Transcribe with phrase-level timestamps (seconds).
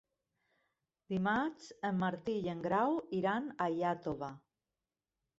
[1.13, 4.31] Dimarts en Martí i en Grau iran a Iàtova.